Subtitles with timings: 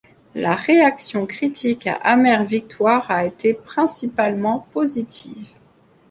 [0.33, 5.51] La réaction critique à Amère Victoire a été principalement positive.